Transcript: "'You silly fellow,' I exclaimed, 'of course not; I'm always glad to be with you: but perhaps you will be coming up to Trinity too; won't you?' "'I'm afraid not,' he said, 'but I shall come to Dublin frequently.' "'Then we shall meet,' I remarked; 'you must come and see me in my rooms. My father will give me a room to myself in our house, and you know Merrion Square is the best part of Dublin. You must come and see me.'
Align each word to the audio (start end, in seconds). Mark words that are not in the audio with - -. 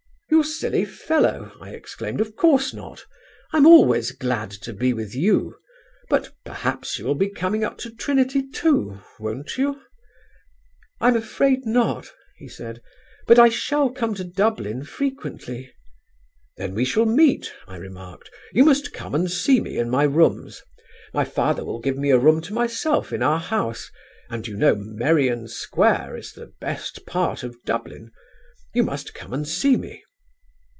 "'You 0.33 0.43
silly 0.47 0.85
fellow,' 0.85 1.51
I 1.61 1.69
exclaimed, 1.71 2.19
'of 2.21 2.35
course 2.37 2.73
not; 2.73 3.05
I'm 3.53 3.67
always 3.67 4.09
glad 4.11 4.49
to 4.61 4.73
be 4.73 4.91
with 4.93 5.13
you: 5.13 5.57
but 6.09 6.31
perhaps 6.45 6.97
you 6.97 7.05
will 7.05 7.13
be 7.15 7.29
coming 7.29 7.63
up 7.63 7.77
to 7.79 7.91
Trinity 7.93 8.49
too; 8.49 9.01
won't 9.19 9.57
you?' 9.59 9.79
"'I'm 11.01 11.15
afraid 11.17 11.65
not,' 11.67 12.11
he 12.37 12.47
said, 12.47 12.81
'but 13.27 13.37
I 13.37 13.49
shall 13.49 13.91
come 13.91 14.15
to 14.15 14.23
Dublin 14.23 14.83
frequently.' 14.83 15.71
"'Then 16.57 16.73
we 16.73 16.85
shall 16.85 17.05
meet,' 17.05 17.51
I 17.67 17.75
remarked; 17.75 18.31
'you 18.53 18.63
must 18.63 18.93
come 18.93 19.13
and 19.13 19.29
see 19.29 19.59
me 19.59 19.77
in 19.77 19.89
my 19.91 20.03
rooms. 20.05 20.61
My 21.13 21.25
father 21.25 21.63
will 21.65 21.81
give 21.81 21.97
me 21.97 22.09
a 22.09 22.17
room 22.17 22.41
to 22.43 22.53
myself 22.53 23.11
in 23.13 23.21
our 23.21 23.39
house, 23.39 23.91
and 24.29 24.47
you 24.47 24.55
know 24.57 24.73
Merrion 24.75 25.49
Square 25.49 26.15
is 26.17 26.31
the 26.33 26.51
best 26.61 27.05
part 27.05 27.43
of 27.43 27.61
Dublin. 27.63 28.09
You 28.73 28.81
must 28.83 29.13
come 29.13 29.33
and 29.33 29.47
see 29.47 29.77
me.' 29.77 30.01